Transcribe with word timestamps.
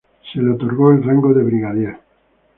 Se 0.33 0.41
le 0.41 0.49
otorgó 0.49 0.89
el 0.93 1.03
rango 1.03 1.31
de 1.31 1.43
brigadier. 1.43 1.99